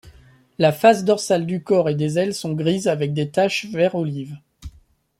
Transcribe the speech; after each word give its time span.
La 0.57 0.71
face 0.71 1.03
dorsale 1.05 1.45
du 1.45 1.61
corps 1.61 1.87
et 1.87 1.93
des 1.93 2.17
ailes 2.17 2.33
sont 2.33 2.53
grises 2.55 2.87
avec 2.87 3.13
des 3.13 3.29
taches 3.29 3.65
vert-olive. 3.67 4.35